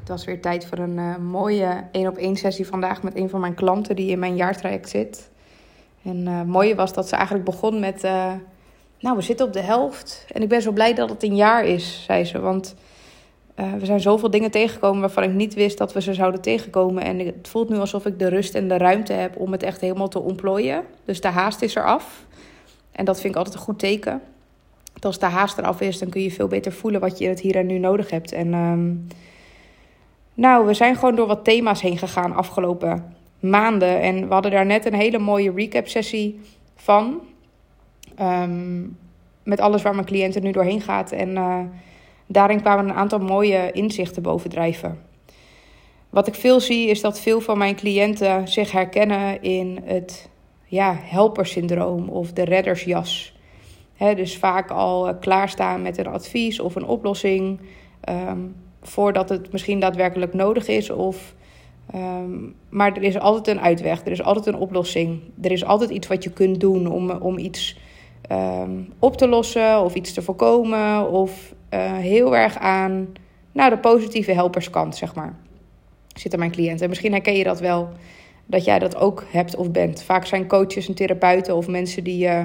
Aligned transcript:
Het 0.00 0.08
was 0.08 0.24
weer 0.24 0.40
tijd 0.40 0.66
voor 0.66 0.78
een 0.78 0.98
uh, 0.98 1.16
mooie 1.16 1.84
één 1.92 2.08
op 2.08 2.16
één 2.16 2.36
sessie 2.36 2.66
vandaag 2.66 3.02
met 3.02 3.16
een 3.16 3.28
van 3.28 3.40
mijn 3.40 3.54
klanten 3.54 3.96
die 3.96 4.10
in 4.10 4.18
mijn 4.18 4.36
jaartraject 4.36 4.88
zit. 4.88 5.30
En 6.02 6.26
het 6.26 6.46
mooie 6.46 6.74
was 6.74 6.92
dat 6.92 7.08
ze 7.08 7.14
eigenlijk 7.16 7.44
begon 7.44 7.80
met: 7.80 8.04
uh, 8.04 8.32
Nou, 9.00 9.16
we 9.16 9.22
zitten 9.22 9.46
op 9.46 9.52
de 9.52 9.60
helft. 9.60 10.26
En 10.32 10.42
ik 10.42 10.48
ben 10.48 10.62
zo 10.62 10.72
blij 10.72 10.94
dat 10.94 11.10
het 11.10 11.22
een 11.22 11.36
jaar 11.36 11.64
is, 11.64 12.04
zei 12.04 12.24
ze. 12.24 12.40
Want 12.40 12.74
we 13.54 13.86
zijn 13.86 14.00
zoveel 14.00 14.30
dingen 14.30 14.50
tegengekomen 14.50 15.00
waarvan 15.00 15.22
ik 15.22 15.32
niet 15.32 15.54
wist 15.54 15.78
dat 15.78 15.92
we 15.92 16.00
ze 16.00 16.14
zouden 16.14 16.40
tegenkomen. 16.40 17.02
En 17.02 17.18
het 17.18 17.48
voelt 17.48 17.68
nu 17.68 17.78
alsof 17.78 18.06
ik 18.06 18.18
de 18.18 18.28
rust 18.28 18.54
en 18.54 18.68
de 18.68 18.76
ruimte 18.76 19.12
heb 19.12 19.36
om 19.36 19.52
het 19.52 19.62
echt 19.62 19.80
helemaal 19.80 20.08
te 20.08 20.20
ontplooien. 20.20 20.84
Dus 21.04 21.20
de 21.20 21.28
haast 21.28 21.62
is 21.62 21.74
eraf. 21.74 22.26
En 22.92 23.04
dat 23.04 23.20
vind 23.20 23.32
ik 23.32 23.38
altijd 23.38 23.56
een 23.56 23.62
goed 23.62 23.78
teken. 23.78 24.22
Dat 24.92 25.04
als 25.04 25.18
de 25.18 25.26
haast 25.26 25.58
eraf 25.58 25.80
is, 25.80 25.98
dan 25.98 26.08
kun 26.08 26.22
je 26.22 26.30
veel 26.30 26.48
beter 26.48 26.72
voelen 26.72 27.00
wat 27.00 27.18
je 27.18 27.24
in 27.24 27.30
het 27.30 27.40
hier 27.40 27.56
en 27.56 27.66
nu 27.66 27.78
nodig 27.78 28.10
hebt. 28.10 28.32
En 28.32 28.54
um, 28.54 29.06
nou, 30.40 30.66
we 30.66 30.74
zijn 30.74 30.94
gewoon 30.94 31.14
door 31.14 31.26
wat 31.26 31.44
thema's 31.44 31.80
heen 31.80 31.98
gegaan 31.98 32.34
afgelopen 32.34 33.14
maanden. 33.40 34.00
En 34.00 34.26
we 34.26 34.32
hadden 34.32 34.50
daar 34.50 34.66
net 34.66 34.86
een 34.86 34.94
hele 34.94 35.18
mooie 35.18 35.52
recap-sessie 35.52 36.40
van. 36.76 37.20
Um, 38.20 38.98
met 39.42 39.60
alles 39.60 39.82
waar 39.82 39.94
mijn 39.94 40.06
cliënten 40.06 40.42
nu 40.42 40.52
doorheen 40.52 40.80
gaat. 40.80 41.12
En 41.12 41.28
uh, 41.28 41.58
daarin 42.26 42.60
kwamen 42.60 42.84
een 42.84 42.94
aantal 42.94 43.18
mooie 43.18 43.72
inzichten 43.72 44.22
bovendrijven. 44.22 44.98
Wat 46.10 46.26
ik 46.26 46.34
veel 46.34 46.60
zie 46.60 46.88
is 46.88 47.00
dat 47.00 47.20
veel 47.20 47.40
van 47.40 47.58
mijn 47.58 47.76
cliënten 47.76 48.48
zich 48.48 48.72
herkennen 48.72 49.42
in 49.42 49.80
het 49.84 50.28
ja, 50.64 50.96
helpersyndroom 50.98 52.08
of 52.08 52.32
de 52.32 52.44
reddersjas. 52.44 53.38
He, 53.96 54.14
dus 54.14 54.36
vaak 54.36 54.70
al 54.70 55.14
klaarstaan 55.14 55.82
met 55.82 55.98
een 55.98 56.06
advies 56.06 56.60
of 56.60 56.74
een 56.74 56.86
oplossing. 56.86 57.60
Um, 58.08 58.54
voordat 58.82 59.28
het 59.28 59.52
misschien 59.52 59.80
daadwerkelijk 59.80 60.34
nodig 60.34 60.68
is. 60.68 60.90
Of, 60.90 61.34
um, 61.94 62.54
maar 62.68 62.96
er 62.96 63.02
is 63.02 63.18
altijd 63.18 63.56
een 63.56 63.62
uitweg, 63.62 64.04
er 64.04 64.12
is 64.12 64.22
altijd 64.22 64.46
een 64.46 64.60
oplossing. 64.60 65.20
Er 65.42 65.52
is 65.52 65.64
altijd 65.64 65.90
iets 65.90 66.06
wat 66.06 66.24
je 66.24 66.30
kunt 66.30 66.60
doen 66.60 66.86
om, 66.86 67.10
om 67.10 67.38
iets 67.38 67.78
um, 68.32 68.92
op 68.98 69.16
te 69.16 69.28
lossen 69.28 69.80
of 69.80 69.94
iets 69.94 70.12
te 70.12 70.22
voorkomen. 70.22 71.10
Of 71.10 71.54
uh, 71.74 71.96
heel 71.96 72.36
erg 72.36 72.58
aan 72.58 73.12
nou, 73.52 73.70
de 73.70 73.78
positieve 73.78 74.32
helperskant, 74.32 74.96
zeg 74.96 75.14
maar. 75.14 75.34
Zitten 76.14 76.38
mijn 76.38 76.50
cliënten. 76.50 76.88
Misschien 76.88 77.12
herken 77.12 77.36
je 77.36 77.44
dat 77.44 77.60
wel, 77.60 77.88
dat 78.46 78.64
jij 78.64 78.78
dat 78.78 78.96
ook 78.96 79.24
hebt 79.30 79.56
of 79.56 79.70
bent. 79.70 80.02
Vaak 80.02 80.26
zijn 80.26 80.46
coaches 80.46 80.88
en 80.88 80.94
therapeuten 80.94 81.56
of 81.56 81.68
mensen 81.68 82.04
die 82.04 82.26
uh, 82.26 82.44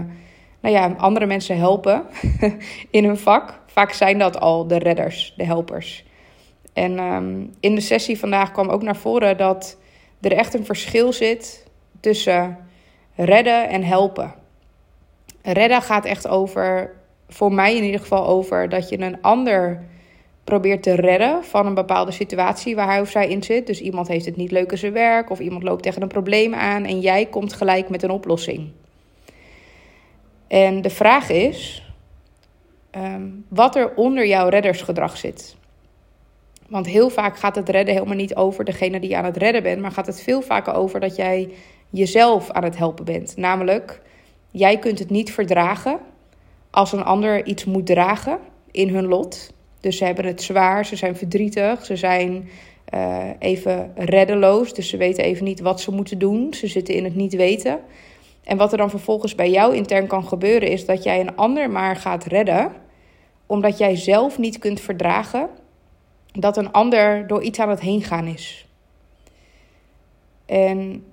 nou 0.59 0.75
ja, 0.75 0.93
andere 0.97 1.25
mensen 1.25 1.57
helpen 1.57 2.03
in 2.89 3.03
hun 3.03 3.17
vak. 3.17 3.59
Vaak 3.65 3.91
zijn 3.91 4.19
dat 4.19 4.39
al 4.39 4.67
de 4.67 4.77
redders, 4.77 5.33
de 5.37 5.43
helpers. 5.43 6.05
En 6.75 6.99
um, 6.99 7.53
in 7.59 7.75
de 7.75 7.81
sessie 7.81 8.19
vandaag 8.19 8.51
kwam 8.51 8.69
ook 8.69 8.83
naar 8.83 8.95
voren 8.95 9.37
dat 9.37 9.77
er 10.21 10.31
echt 10.31 10.53
een 10.53 10.65
verschil 10.65 11.13
zit 11.13 11.67
tussen 11.99 12.57
redden 13.15 13.69
en 13.69 13.83
helpen. 13.83 14.33
Redden 15.41 15.81
gaat 15.81 16.05
echt 16.05 16.27
over, 16.27 16.91
voor 17.29 17.53
mij 17.53 17.75
in 17.75 17.83
ieder 17.83 17.99
geval, 17.99 18.27
over 18.27 18.69
dat 18.69 18.89
je 18.89 18.99
een 18.99 19.21
ander 19.21 19.83
probeert 20.43 20.83
te 20.83 20.95
redden 20.95 21.43
van 21.43 21.65
een 21.65 21.73
bepaalde 21.73 22.11
situatie 22.11 22.75
waar 22.75 22.87
hij 22.87 23.01
of 23.01 23.09
zij 23.09 23.27
in 23.27 23.43
zit. 23.43 23.67
Dus 23.67 23.81
iemand 23.81 24.07
heeft 24.07 24.25
het 24.25 24.35
niet 24.35 24.51
leuk 24.51 24.71
in 24.71 24.77
zijn 24.77 24.93
werk 24.93 25.29
of 25.29 25.39
iemand 25.39 25.63
loopt 25.63 25.83
tegen 25.83 26.01
een 26.01 26.07
probleem 26.07 26.53
aan 26.53 26.85
en 26.85 26.99
jij 26.99 27.25
komt 27.25 27.53
gelijk 27.53 27.89
met 27.89 28.03
een 28.03 28.09
oplossing. 28.09 28.71
En 30.47 30.81
de 30.81 30.89
vraag 30.89 31.29
is 31.29 31.89
um, 32.95 33.45
wat 33.47 33.75
er 33.75 33.95
onder 33.95 34.27
jouw 34.27 34.47
reddersgedrag 34.47 35.17
zit. 35.17 35.55
Want 36.75 36.87
heel 36.87 37.09
vaak 37.09 37.37
gaat 37.37 37.55
het 37.55 37.69
redden 37.69 37.93
helemaal 37.93 38.15
niet 38.15 38.35
over 38.35 38.65
degene 38.65 38.99
die 38.99 39.09
je 39.09 39.15
aan 39.15 39.25
het 39.25 39.37
redden 39.37 39.63
bent, 39.63 39.81
maar 39.81 39.91
gaat 39.91 40.05
het 40.05 40.21
veel 40.21 40.41
vaker 40.41 40.73
over 40.73 40.99
dat 40.99 41.15
jij 41.15 41.49
jezelf 41.89 42.49
aan 42.51 42.63
het 42.63 42.77
helpen 42.77 43.05
bent. 43.05 43.37
Namelijk, 43.37 44.01
jij 44.51 44.79
kunt 44.79 44.99
het 44.99 45.09
niet 45.09 45.33
verdragen 45.33 45.99
als 46.71 46.91
een 46.91 47.03
ander 47.03 47.45
iets 47.45 47.65
moet 47.65 47.85
dragen 47.85 48.39
in 48.71 48.89
hun 48.89 49.05
lot. 49.05 49.53
Dus 49.79 49.97
ze 49.97 50.05
hebben 50.05 50.25
het 50.25 50.41
zwaar, 50.41 50.85
ze 50.85 50.95
zijn 50.95 51.15
verdrietig, 51.15 51.85
ze 51.85 51.95
zijn 51.95 52.49
uh, 52.93 53.23
even 53.39 53.91
reddeloos, 53.95 54.73
dus 54.73 54.89
ze 54.89 54.97
weten 54.97 55.23
even 55.23 55.43
niet 55.43 55.59
wat 55.59 55.81
ze 55.81 55.91
moeten 55.91 56.19
doen. 56.19 56.53
Ze 56.53 56.67
zitten 56.67 56.95
in 56.95 57.03
het 57.03 57.15
niet 57.15 57.35
weten. 57.35 57.79
En 58.43 58.57
wat 58.57 58.71
er 58.71 58.77
dan 58.77 58.89
vervolgens 58.89 59.35
bij 59.35 59.49
jou 59.49 59.75
intern 59.75 60.07
kan 60.07 60.27
gebeuren, 60.27 60.69
is 60.69 60.85
dat 60.85 61.03
jij 61.03 61.19
een 61.19 61.35
ander 61.35 61.69
maar 61.69 61.95
gaat 61.95 62.23
redden, 62.23 62.71
omdat 63.45 63.77
jij 63.77 63.95
zelf 63.95 64.37
niet 64.37 64.59
kunt 64.59 64.79
verdragen 64.79 65.49
dat 66.35 66.57
een 66.57 66.71
ander 66.71 67.27
door 67.27 67.41
iets 67.41 67.59
aan 67.59 67.69
het 67.69 67.79
heen 67.79 68.03
gaan 68.03 68.27
is. 68.27 68.67
En 70.45 71.05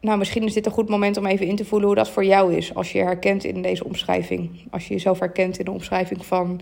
nou, 0.00 0.18
misschien 0.18 0.42
is 0.42 0.52
dit 0.52 0.66
een 0.66 0.72
goed 0.72 0.88
moment 0.88 1.16
om 1.16 1.26
even 1.26 1.46
in 1.46 1.56
te 1.56 1.64
voelen 1.64 1.86
hoe 1.86 1.96
dat 1.96 2.10
voor 2.10 2.24
jou 2.24 2.54
is. 2.54 2.74
Als 2.74 2.92
je 2.92 2.98
je 2.98 3.04
herkent 3.04 3.44
in 3.44 3.62
deze 3.62 3.84
omschrijving. 3.84 4.66
Als 4.70 4.88
je 4.88 4.94
jezelf 4.94 5.18
herkent 5.18 5.58
in 5.58 5.64
de 5.64 5.70
omschrijving 5.70 6.26
van 6.26 6.60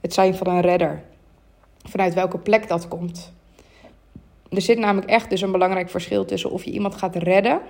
het 0.00 0.14
zijn 0.14 0.34
van 0.34 0.46
een 0.46 0.60
redder. 0.60 1.02
Vanuit 1.82 2.14
welke 2.14 2.38
plek 2.38 2.68
dat 2.68 2.88
komt. 2.88 3.32
Er 4.50 4.62
zit 4.62 4.78
namelijk 4.78 5.10
echt 5.10 5.30
dus 5.30 5.40
een 5.40 5.52
belangrijk 5.52 5.90
verschil 5.90 6.24
tussen 6.24 6.50
of 6.50 6.64
je 6.64 6.70
iemand 6.70 6.94
gaat 6.94 7.16
redden 7.16 7.60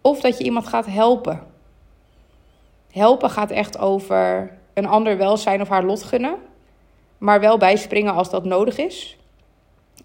of 0.00 0.20
dat 0.20 0.38
je 0.38 0.44
iemand 0.44 0.66
gaat 0.66 0.86
helpen. 0.86 1.42
Helpen 2.90 3.30
gaat 3.30 3.50
echt 3.50 3.78
over 3.78 4.52
een 4.74 4.86
ander 4.86 5.16
welzijn 5.16 5.60
of 5.60 5.68
haar 5.68 5.84
lot 5.84 6.02
gunnen 6.02 6.36
maar 7.18 7.40
wel 7.40 7.58
bijspringen 7.58 8.14
als 8.14 8.30
dat 8.30 8.44
nodig 8.44 8.78
is. 8.78 9.16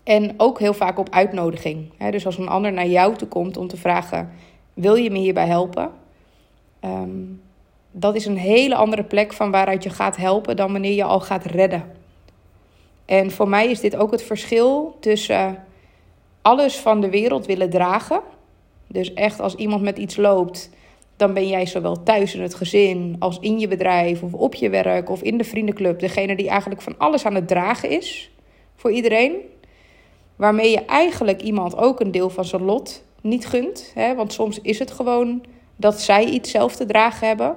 En 0.04 0.34
ook 0.38 0.60
heel 0.60 0.74
vaak 0.74 1.00
op 1.00 1.10
uitnodiging. 1.10 2.10
Dus 2.12 2.26
als 2.26 2.38
een 2.38 2.48
ander 2.48 2.74
naar 2.74 2.88
jou 2.88 3.16
toe 3.16 3.28
komt 3.28 3.58
om 3.58 3.68
te 3.68 3.78
vragen: 3.78 4.32
wil 4.74 4.96
je 4.96 5.12
me 5.12 5.18
hierbij 5.18 5.48
helpen? 5.48 5.92
Um, 6.86 7.42
dat 7.92 8.16
is 8.16 8.26
een 8.26 8.38
hele 8.38 8.76
andere 8.76 9.04
plek 9.04 9.34
van 9.34 9.52
waaruit 9.52 9.84
je 9.84 9.90
gaat 9.90 10.16
helpen 10.18 10.56
dan 10.56 10.72
wanneer 10.72 10.94
je 10.94 11.04
al 11.04 11.20
gaat 11.20 11.46
redden. 11.46 11.92
En 13.06 13.32
voor 13.32 13.50
mij 13.50 13.70
is 13.70 13.80
dit 13.80 13.96
ook 13.96 14.12
het 14.12 14.24
verschil 14.24 14.98
tussen 15.00 15.64
alles 16.42 16.78
van 16.78 17.02
de 17.02 17.10
wereld 17.10 17.46
willen 17.46 17.70
dragen. 17.70 18.22
Dus 18.88 19.14
echt 19.14 19.40
als 19.40 19.56
iemand 19.56 19.82
met 19.82 19.98
iets 19.98 20.16
loopt, 20.16 20.70
dan 21.16 21.34
ben 21.34 21.48
jij 21.48 21.66
zowel 21.66 22.04
thuis 22.04 22.36
in 22.36 22.42
het 22.42 22.56
gezin 22.56 23.16
als 23.20 23.38
in 23.40 23.60
je 23.60 23.68
bedrijf 23.68 24.24
of 24.24 24.34
op 24.34 24.56
je 24.56 24.70
werk 24.70 25.10
of 25.10 25.22
in 25.22 25.38
de 25.38 25.44
vriendenclub 25.44 26.00
degene 26.00 26.36
die 26.36 26.50
eigenlijk 26.50 26.82
van 26.82 26.98
alles 26.98 27.26
aan 27.26 27.36
het 27.36 27.48
dragen 27.48 27.90
is 27.90 28.32
voor 28.76 28.92
iedereen. 28.92 29.36
Waarmee 30.36 30.72
je 30.72 30.86
eigenlijk 30.86 31.42
iemand 31.42 31.78
ook 31.78 32.00
een 32.00 32.12
deel 32.12 32.30
van 32.30 32.46
zijn 32.46 32.64
lot 32.64 33.04
niet 33.22 33.46
gunt. 33.46 33.92
Hè? 33.94 34.16
Want 34.16 34.34
soms 34.34 34.62
is 34.62 34.80
het 34.80 34.92
gewoon 34.92 35.44
dat 35.76 36.02
zij 36.02 36.26
iets 36.26 36.52
zelf 36.52 36.76
te 36.76 36.86
dragen 36.86 37.28
hebben. 37.28 37.56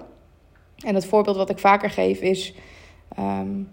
En 0.84 0.94
het 0.94 1.06
voorbeeld 1.06 1.36
wat 1.36 1.50
ik 1.50 1.58
vaker 1.58 1.90
geef 1.90 2.20
is: 2.20 2.54
um, 3.18 3.68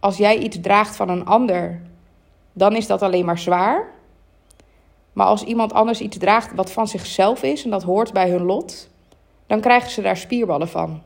als 0.00 0.16
jij 0.16 0.38
iets 0.38 0.60
draagt 0.60 0.96
van 0.96 1.08
een 1.08 1.24
ander, 1.24 1.80
dan 2.52 2.76
is 2.76 2.86
dat 2.86 3.02
alleen 3.02 3.24
maar 3.24 3.38
zwaar. 3.38 3.92
Maar 5.12 5.26
als 5.26 5.44
iemand 5.44 5.72
anders 5.72 6.00
iets 6.00 6.18
draagt 6.18 6.54
wat 6.54 6.72
van 6.72 6.88
zichzelf 6.88 7.42
is 7.42 7.64
en 7.64 7.70
dat 7.70 7.82
hoort 7.82 8.12
bij 8.12 8.30
hun 8.30 8.42
lot, 8.42 8.88
dan 9.54 9.62
krijgen 9.62 9.90
ze 9.90 10.02
daar 10.02 10.16
spierballen 10.16 10.68
van. 10.68 11.02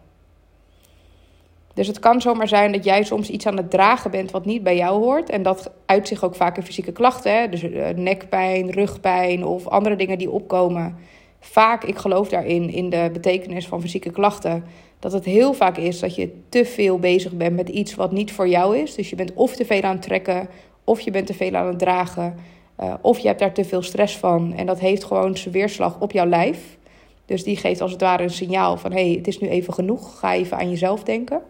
Dus 1.75 1.87
het 1.87 1.99
kan 1.99 2.21
zomaar 2.21 2.49
zijn 2.49 2.73
dat 2.73 2.85
jij 2.85 3.05
soms 3.05 3.31
iets 3.31 3.47
aan 3.47 3.57
het 3.57 3.71
dragen 3.71 4.11
bent 4.11 4.31
wat 4.31 4.45
niet 4.45 4.63
bij 4.63 4.77
jou 4.77 5.03
hoort. 5.03 5.31
En 5.31 5.43
dat 5.43 5.71
uit 5.87 6.09
zich 6.09 6.25
ook 6.25 6.35
vaak 6.35 6.57
in 6.57 6.63
fysieke 6.63 6.93
klachten. 6.93 7.39
Hè? 7.39 7.49
Dus 7.49 7.63
eh, 7.63 7.89
nekpijn, 7.95 8.71
rugpijn 8.71 9.45
of 9.45 9.67
andere 9.67 9.97
dingen 9.97 10.19
die 10.19 10.31
opkomen. 10.31 10.97
Vaak, 11.41 11.85
ik 11.85 11.99
geloof 11.99 12.29
daarin, 12.29 12.71
in 12.71 12.91
de 12.91 13.11
betekenis 13.13 13.67
van 13.67 13.81
fysieke 13.81 14.11
klachten. 14.11 14.65
Dat 14.99 15.13
het 15.13 15.25
heel 15.25 15.53
vaak 15.53 15.77
is 15.77 16.01
dat 16.01 16.15
je 16.15 16.31
te 16.49 16.65
veel 16.65 16.99
bezig 16.99 17.33
bent 17.33 17.57
met 17.57 17.69
iets 17.69 17.95
wat 17.95 18.13
niet 18.13 18.33
voor 18.33 18.49
jou 18.49 18.77
is. 18.77 18.95
Dus 18.95 19.11
je 19.11 19.17
bent 19.17 19.35
of 19.35 19.57
te 19.57 19.65
veel 19.65 19.83
aan 19.83 19.93
het 19.93 20.03
trekken, 20.03 20.49
of 20.85 21.01
je 21.01 21.11
bent 21.11 21.27
te 21.27 21.35
veel 21.35 21.55
aan 21.55 21.67
het 21.67 21.79
dragen. 21.79 22.35
Uh, 22.81 22.95
of 23.01 23.19
je 23.19 23.27
hebt 23.27 23.41
daar 23.41 23.53
te 23.53 23.65
veel 23.65 23.83
stress 23.83 24.17
van. 24.17 24.55
En 24.55 24.67
dat 24.67 24.81
heeft 24.81 25.05
gewoon 25.05 25.37
zijn 25.37 25.55
weerslag 25.55 26.01
op 26.01 26.13
jouw 26.13 26.27
lijf. 26.27 26.78
Dus 27.29 27.45
die 27.45 27.57
geeft 27.57 27.81
als 27.81 27.93
het 27.93 28.01
ware 28.01 28.23
een 28.23 28.31
signaal 28.31 28.77
van: 28.77 28.93
hé, 28.93 29.07
hey, 29.07 29.17
het 29.17 29.27
is 29.27 29.39
nu 29.39 29.49
even 29.49 29.75
genoeg. 29.75 30.19
Ga 30.19 30.35
even 30.35 30.57
aan 30.57 30.71
jezelf 30.71 31.03
denken. 31.03 31.43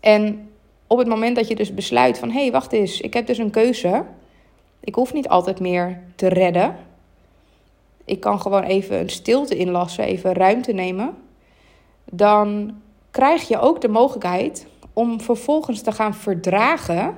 En 0.00 0.50
op 0.86 0.98
het 0.98 1.08
moment 1.08 1.36
dat 1.36 1.48
je 1.48 1.54
dus 1.54 1.74
besluit 1.74 2.18
van: 2.18 2.30
hé, 2.30 2.40
hey, 2.40 2.50
wacht 2.52 2.72
eens, 2.72 3.00
ik 3.00 3.14
heb 3.14 3.26
dus 3.26 3.38
een 3.38 3.50
keuze. 3.50 4.04
Ik 4.80 4.94
hoef 4.94 5.12
niet 5.12 5.28
altijd 5.28 5.60
meer 5.60 6.02
te 6.16 6.28
redden. 6.28 6.76
Ik 8.04 8.20
kan 8.20 8.40
gewoon 8.40 8.62
even 8.62 9.00
een 9.00 9.10
stilte 9.10 9.56
inlassen, 9.56 10.04
even 10.04 10.32
ruimte 10.32 10.72
nemen. 10.72 11.14
Dan 12.04 12.74
krijg 13.10 13.48
je 13.48 13.60
ook 13.60 13.80
de 13.80 13.88
mogelijkheid 13.88 14.66
om 14.92 15.20
vervolgens 15.20 15.80
te 15.80 15.92
gaan 15.92 16.14
verdragen 16.14 17.16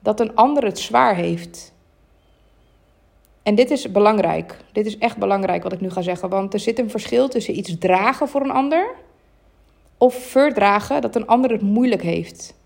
dat 0.00 0.20
een 0.20 0.34
ander 0.34 0.64
het 0.64 0.78
zwaar 0.78 1.14
heeft. 1.14 1.69
En 3.42 3.54
dit 3.54 3.70
is 3.70 3.90
belangrijk. 3.90 4.56
Dit 4.72 4.86
is 4.86 4.98
echt 4.98 5.16
belangrijk 5.16 5.62
wat 5.62 5.72
ik 5.72 5.80
nu 5.80 5.90
ga 5.90 6.02
zeggen. 6.02 6.28
Want 6.28 6.54
er 6.54 6.60
zit 6.60 6.78
een 6.78 6.90
verschil 6.90 7.28
tussen 7.28 7.58
iets 7.58 7.78
dragen 7.78 8.28
voor 8.28 8.40
een 8.40 8.50
ander 8.50 8.94
of 9.98 10.14
verdragen 10.14 11.00
dat 11.00 11.16
een 11.16 11.26
ander 11.26 11.50
het 11.50 11.62
moeilijk 11.62 12.02
heeft. 12.02 12.58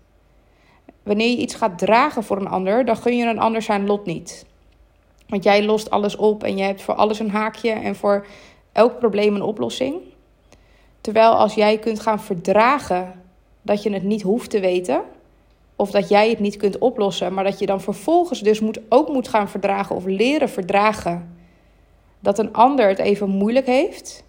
wanneer 1.03 1.29
je 1.29 1.37
iets 1.37 1.55
gaat 1.55 1.77
dragen 1.77 2.23
voor 2.23 2.37
een 2.37 2.47
ander, 2.47 2.85
dan 2.85 2.97
gun 2.97 3.17
je 3.17 3.25
een 3.25 3.39
ander 3.39 3.61
zijn 3.61 3.85
lot 3.85 4.05
niet. 4.05 4.45
Want 5.27 5.43
jij 5.43 5.63
lost 5.63 5.89
alles 5.89 6.15
op 6.15 6.43
en 6.43 6.57
je 6.57 6.63
hebt 6.63 6.81
voor 6.81 6.93
alles 6.93 7.19
een 7.19 7.29
haakje 7.29 7.71
en 7.71 7.95
voor 7.95 8.25
elk 8.71 8.99
probleem 8.99 9.35
een 9.35 9.41
oplossing. 9.41 9.95
Terwijl 11.01 11.31
als 11.31 11.53
jij 11.53 11.77
kunt 11.77 11.99
gaan 11.99 12.19
verdragen 12.19 13.21
dat 13.61 13.83
je 13.83 13.93
het 13.93 14.03
niet 14.03 14.21
hoeft 14.21 14.49
te 14.49 14.59
weten, 14.59 15.01
of 15.75 15.91
dat 15.91 16.09
jij 16.09 16.29
het 16.29 16.39
niet 16.39 16.57
kunt 16.57 16.77
oplossen, 16.77 17.33
maar 17.33 17.43
dat 17.43 17.59
je 17.59 17.65
dan 17.65 17.81
vervolgens 17.81 18.39
dus 18.39 18.59
moet, 18.59 18.79
ook 18.89 19.09
moet 19.09 19.27
gaan 19.27 19.49
verdragen 19.49 19.95
of 19.95 20.05
leren 20.05 20.49
verdragen 20.49 21.37
dat 22.19 22.39
een 22.39 22.53
ander 22.53 22.87
het 22.87 22.99
even 22.99 23.29
moeilijk 23.29 23.65
heeft. 23.65 24.23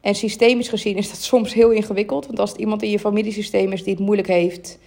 En 0.00 0.14
systemisch 0.14 0.68
gezien 0.68 0.96
is 0.96 1.10
dat 1.10 1.18
soms 1.32 1.54
heel 1.54 1.70
ingewikkeld, 1.70 2.26
want 2.26 2.38
als 2.38 2.50
het 2.50 2.60
iemand 2.60 2.82
in 2.82 2.90
je 2.90 2.98
familiesysteem 2.98 3.72
is 3.72 3.82
die 3.82 3.94
het 3.94 4.02
moeilijk 4.02 4.28
heeft, 4.28 4.78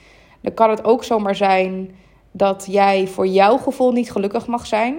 dan 0.42 0.54
kan 0.54 0.70
het 0.70 0.84
ook 0.84 1.04
zomaar 1.04 1.36
zijn 1.36 1.96
dat 2.32 2.68
jij 2.70 3.08
voor 3.08 3.28
jouw 3.28 3.58
gevoel 3.58 3.92
niet 3.92 4.12
gelukkig 4.12 4.48
mag 4.48 4.66
zijn. 4.66 4.96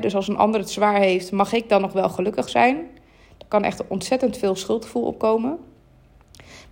dus 0.00 0.14
als 0.14 0.28
een 0.28 0.36
ander 0.36 0.60
het 0.60 0.70
zwaar 0.70 1.00
heeft, 1.00 1.32
mag 1.32 1.52
ik 1.52 1.68
dan 1.68 1.80
nog 1.80 1.92
wel 1.92 2.08
gelukkig 2.08 2.48
zijn? 2.48 2.76
Er 3.38 3.46
kan 3.48 3.64
echt 3.64 3.86
ontzettend 3.88 4.36
veel 4.36 4.54
schuldgevoel 4.54 5.02
opkomen. 5.02 5.58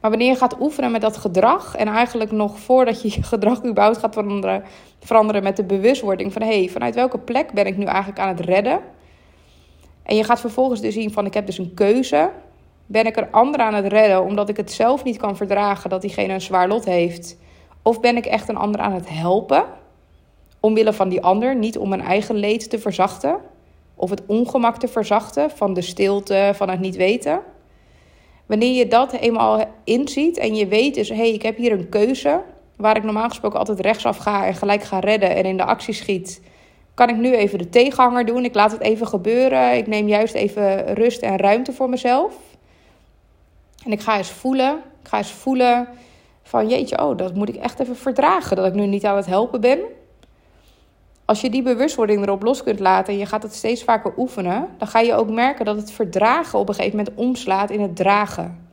Maar 0.01 0.11
wanneer 0.11 0.29
je 0.29 0.37
gaat 0.37 0.61
oefenen 0.61 0.91
met 0.91 1.01
dat 1.01 1.17
gedrag 1.17 1.77
en 1.77 1.89
eigenlijk 1.89 2.31
nog 2.31 2.59
voordat 2.59 3.03
je 3.03 3.11
je 3.15 3.23
gedrag 3.23 3.65
überhaupt 3.65 3.99
gaat 3.99 4.15
veranderen, 4.15 4.65
veranderen 5.01 5.43
met 5.43 5.57
de 5.57 5.65
bewustwording 5.65 6.33
van 6.33 6.43
hé, 6.43 6.59
hey, 6.59 6.69
vanuit 6.69 6.95
welke 6.95 7.19
plek 7.19 7.53
ben 7.53 7.67
ik 7.67 7.77
nu 7.77 7.85
eigenlijk 7.85 8.19
aan 8.19 8.29
het 8.29 8.41
redden? 8.41 8.81
En 10.03 10.17
je 10.17 10.25
gaat 10.25 10.41
vervolgens 10.41 10.81
dus 10.81 10.95
zien 10.95 11.13
van 11.13 11.27
ik 11.27 11.35
heb 11.35 11.47
dus 11.47 11.59
een 11.59 11.75
keuze. 11.75 12.31
Ben 12.87 13.07
ik 13.07 13.17
er 13.17 13.29
anderen 13.31 13.67
aan 13.67 13.75
het 13.75 13.87
redden 13.87 14.25
omdat 14.25 14.49
ik 14.49 14.57
het 14.57 14.73
zelf 14.73 15.05
niet 15.05 15.17
kan 15.17 15.37
verdragen 15.37 15.91
dat 15.91 16.01
diegene 16.01 16.33
een 16.33 16.41
zwaar 16.41 16.69
lot 16.69 16.85
heeft? 16.85 17.37
Of 17.83 18.01
ben 18.01 18.17
ik 18.17 18.27
echt 18.27 18.49
een 18.49 18.57
ander 18.57 18.81
aan 18.81 18.93
het 18.93 19.09
helpen? 19.09 19.65
Omwille 20.61 20.93
van 20.93 21.09
die 21.09 21.23
ander, 21.23 21.57
niet 21.57 21.79
om 21.79 21.89
mijn 21.89 22.01
eigen 22.01 22.35
leed 22.35 22.71
te 22.71 22.79
verzachten. 22.79 23.37
Of 23.95 24.11
het 24.11 24.23
ongemak 24.27 24.77
te 24.77 24.89
verzachten 24.89 25.51
van 25.51 25.75
de 25.75 25.83
stilte, 25.83 26.53
van 26.55 26.69
het 26.69 26.81
niet 26.81 26.97
weten. 26.97 27.41
Wanneer 28.51 28.77
je 28.77 28.89
dat 28.89 29.13
eenmaal 29.13 29.65
inziet 29.85 30.39
en 30.39 30.55
je 30.55 30.67
weet 30.67 30.95
dus, 30.95 31.09
hé, 31.09 31.15
hey, 31.15 31.33
ik 31.33 31.43
heb 31.43 31.57
hier 31.57 31.73
een 31.73 31.89
keuze. 31.89 32.41
Waar 32.77 32.97
ik 32.97 33.03
normaal 33.03 33.29
gesproken 33.29 33.59
altijd 33.59 33.81
rechtsaf 33.81 34.17
ga 34.17 34.47
en 34.47 34.55
gelijk 34.55 34.83
ga 34.83 34.99
redden 34.99 35.35
en 35.35 35.45
in 35.45 35.57
de 35.57 35.65
actie 35.65 35.95
schiet. 35.95 36.43
Kan 36.95 37.09
ik 37.09 37.17
nu 37.17 37.35
even 37.35 37.59
de 37.59 37.69
tegenhanger 37.69 38.27
doen? 38.27 38.45
Ik 38.45 38.55
laat 38.55 38.73
het 38.73 38.81
even 38.81 39.07
gebeuren. 39.07 39.77
Ik 39.77 39.87
neem 39.87 40.09
juist 40.09 40.35
even 40.35 40.95
rust 40.95 41.23
en 41.23 41.37
ruimte 41.37 41.73
voor 41.73 41.89
mezelf. 41.89 42.35
En 43.85 43.93
ik 43.93 44.01
ga 44.01 44.17
eens 44.17 44.31
voelen. 44.31 44.77
Ik 45.03 45.09
ga 45.09 45.19
eens 45.19 45.33
voelen 45.33 45.89
van 46.43 46.69
jeetje, 46.69 47.03
oh, 47.03 47.17
dat 47.17 47.35
moet 47.35 47.49
ik 47.49 47.57
echt 47.57 47.81
even 47.81 47.97
verdragen. 47.97 48.57
Dat 48.57 48.67
ik 48.67 48.75
nu 48.75 48.87
niet 48.87 49.05
aan 49.05 49.17
het 49.17 49.27
helpen 49.27 49.61
ben. 49.61 49.79
Als 51.31 51.41
je 51.41 51.51
die 51.51 51.63
bewustwording 51.63 52.23
erop 52.23 52.43
los 52.43 52.63
kunt 52.63 52.81
laten 52.81 53.13
en 53.13 53.19
je 53.19 53.27
gaat 53.27 53.43
het 53.43 53.55
steeds 53.55 53.85
vaker 53.85 54.13
oefenen, 54.17 54.69
dan 54.79 54.89
ga 54.89 55.01
je 55.01 55.15
ook 55.15 55.31
merken 55.31 55.65
dat 55.65 55.77
het 55.77 55.93
verdragen 55.93 56.59
op 56.59 56.69
een 56.69 56.75
gegeven 56.75 56.97
moment 56.97 57.17
omslaat 57.17 57.71
in 57.71 57.81
het 57.81 57.97
dragen. 57.97 58.69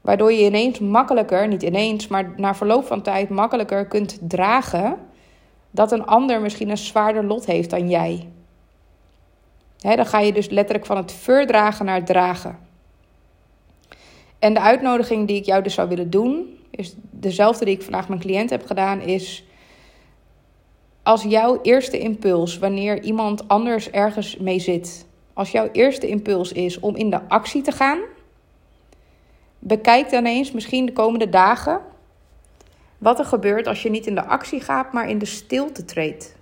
Waardoor 0.00 0.32
je 0.32 0.44
ineens 0.44 0.78
makkelijker, 0.78 1.48
niet 1.48 1.62
ineens, 1.62 2.08
maar 2.08 2.32
na 2.36 2.54
verloop 2.54 2.86
van 2.86 3.02
tijd 3.02 3.28
makkelijker 3.28 3.86
kunt 3.86 4.18
dragen 4.20 4.98
dat 5.70 5.92
een 5.92 6.06
ander 6.06 6.40
misschien 6.40 6.70
een 6.70 6.78
zwaarder 6.78 7.24
lot 7.24 7.46
heeft 7.46 7.70
dan 7.70 7.88
jij. 7.88 8.28
dan 9.78 10.06
ga 10.06 10.18
je 10.20 10.32
dus 10.32 10.48
letterlijk 10.48 10.86
van 10.86 10.96
het 10.96 11.12
verdragen 11.12 11.84
naar 11.84 11.96
het 11.96 12.06
dragen. 12.06 12.58
En 14.38 14.54
de 14.54 14.60
uitnodiging 14.60 15.26
die 15.26 15.36
ik 15.36 15.44
jou 15.44 15.62
dus 15.62 15.74
zou 15.74 15.88
willen 15.88 16.10
doen, 16.10 16.58
is 16.70 16.94
dezelfde 17.10 17.64
die 17.64 17.74
ik 17.74 17.82
vandaag 17.82 18.08
mijn 18.08 18.20
cliënt 18.20 18.50
heb 18.50 18.66
gedaan, 18.66 19.00
is 19.00 19.44
als 21.04 21.22
jouw 21.22 21.58
eerste 21.62 21.98
impuls, 21.98 22.58
wanneer 22.58 23.02
iemand 23.02 23.48
anders 23.48 23.90
ergens 23.90 24.36
mee 24.36 24.58
zit, 24.58 25.06
als 25.32 25.50
jouw 25.50 25.68
eerste 25.72 26.08
impuls 26.08 26.52
is 26.52 26.80
om 26.80 26.96
in 26.96 27.10
de 27.10 27.28
actie 27.28 27.62
te 27.62 27.72
gaan, 27.72 27.98
bekijk 29.58 30.10
dan 30.10 30.24
eens 30.24 30.52
misschien 30.52 30.86
de 30.86 30.92
komende 30.92 31.28
dagen 31.28 31.80
wat 32.98 33.18
er 33.18 33.24
gebeurt 33.24 33.66
als 33.66 33.82
je 33.82 33.90
niet 33.90 34.06
in 34.06 34.14
de 34.14 34.24
actie 34.24 34.60
gaat, 34.60 34.92
maar 34.92 35.08
in 35.08 35.18
de 35.18 35.24
stilte 35.24 35.84
treedt. 35.84 36.36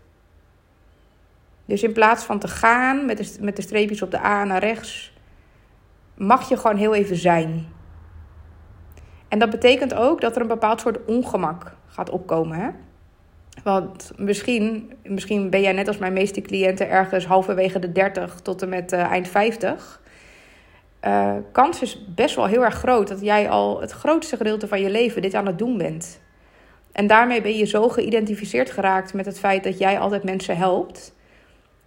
Dus 1.65 1.83
in 1.83 1.93
plaats 1.93 2.25
van 2.25 2.39
te 2.39 2.49
gaan 2.49 3.07
met 3.07 3.17
de, 3.17 3.37
met 3.41 3.57
de 3.57 3.63
streepjes 3.63 4.03
op 4.03 4.11
de 4.11 4.25
A 4.25 4.45
naar 4.45 4.61
rechts, 4.61 5.13
mag 6.15 6.49
je 6.49 6.57
gewoon 6.57 6.77
heel 6.77 6.95
even 6.95 7.17
zijn. 7.17 7.69
En 9.29 9.39
dat 9.39 9.51
betekent 9.51 9.95
ook 9.95 10.21
dat 10.21 10.37
er 10.37 10.43
een 10.43 10.49
bepaald 10.49 10.81
soort 10.81 11.05
ongemak 11.05 11.77
gaat 11.87 12.11
opkomen. 12.11 12.59
Hè? 12.59 12.71
Want 13.63 14.13
misschien, 14.17 14.93
misschien 15.05 15.51
ben 15.51 15.61
jij 15.61 15.73
net 15.73 15.89
als 15.89 15.99
mijn 15.99 16.13
meeste 16.13 16.41
cliënten 16.41 16.89
ergens 16.89 17.27
halverwege 17.27 17.79
de 17.79 17.93
30 17.93 18.41
tot 18.43 18.63
en 18.63 18.69
met 18.69 18.93
uh, 18.93 19.01
eind 19.01 19.29
50. 19.29 20.01
Uh, 21.05 21.35
kans 21.53 21.83
is 21.83 22.05
best 22.15 22.37
wel 22.37 22.47
heel 22.47 22.65
erg 22.65 22.75
groot 22.75 23.09
dat 23.09 23.21
jij 23.21 23.49
al 23.49 23.81
het 23.81 23.91
grootste 23.91 24.37
gedeelte 24.37 24.69
van 24.69 24.81
je 24.81 24.91
leven 24.91 25.23
dit 25.23 25.35
aan 25.35 25.47
het 25.47 25.59
doen 25.59 25.79
bent. 25.79 26.21
En 26.93 27.07
daarmee 27.07 27.43
ben 27.43 27.57
je 27.57 27.67
zo 27.67 27.89
geïdentificeerd 27.89 28.71
geraakt 28.71 29.15
met 29.15 29.27
het 29.27 29.39
feit 29.39 29.65
dat 29.65 29.79
jij 29.79 29.99
altijd 29.99 30.23
mensen 30.23 30.57
helpt. 30.57 31.15